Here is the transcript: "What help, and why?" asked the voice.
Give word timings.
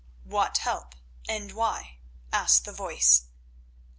"What 0.23 0.57
help, 0.57 0.95
and 1.29 1.51
why?" 1.51 1.99
asked 2.33 2.65
the 2.65 2.71
voice. 2.71 3.25